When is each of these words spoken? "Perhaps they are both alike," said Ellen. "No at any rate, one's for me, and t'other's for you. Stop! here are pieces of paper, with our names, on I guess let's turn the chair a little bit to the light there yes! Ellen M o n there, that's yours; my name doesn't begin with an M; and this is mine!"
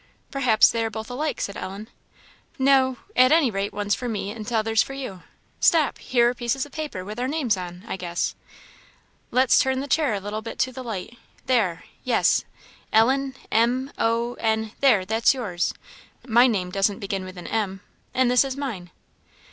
"Perhaps 0.31 0.71
they 0.71 0.83
are 0.83 0.89
both 0.89 1.11
alike," 1.11 1.39
said 1.39 1.55
Ellen. 1.55 1.87
"No 2.57 2.97
at 3.15 3.31
any 3.31 3.51
rate, 3.51 3.71
one's 3.71 3.93
for 3.93 4.09
me, 4.09 4.31
and 4.31 4.47
t'other's 4.47 4.81
for 4.81 4.93
you. 4.93 5.21
Stop! 5.59 5.99
here 5.99 6.29
are 6.31 6.33
pieces 6.33 6.65
of 6.65 6.71
paper, 6.71 7.05
with 7.05 7.19
our 7.19 7.27
names, 7.27 7.55
on 7.55 7.83
I 7.87 7.97
guess 7.97 8.33
let's 9.29 9.59
turn 9.59 9.79
the 9.79 9.87
chair 9.87 10.15
a 10.15 10.19
little 10.19 10.41
bit 10.41 10.57
to 10.57 10.71
the 10.71 10.83
light 10.83 11.19
there 11.45 11.83
yes! 12.03 12.45
Ellen 12.91 13.35
M 13.51 13.91
o 13.99 14.33
n 14.39 14.71
there, 14.79 15.05
that's 15.05 15.35
yours; 15.35 15.71
my 16.27 16.47
name 16.47 16.71
doesn't 16.71 16.97
begin 16.97 17.23
with 17.23 17.37
an 17.37 17.45
M; 17.45 17.81
and 18.11 18.31
this 18.31 18.43
is 18.43 18.57
mine!" 18.57 18.89